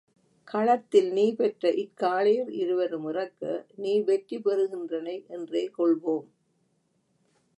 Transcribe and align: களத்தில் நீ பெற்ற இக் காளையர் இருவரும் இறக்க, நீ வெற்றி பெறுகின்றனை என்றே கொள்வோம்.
களத்தில் 0.47 1.09
நீ 1.11 1.25
பெற்ற 1.35 1.71
இக் 1.71 1.99
காளையர் 2.01 2.49
இருவரும் 2.53 3.05
இறக்க, 3.07 3.65
நீ 3.75 4.01
வெற்றி 4.01 4.37
பெறுகின்றனை 4.37 5.27
என்றே 5.27 5.69
கொள்வோம். 5.77 6.27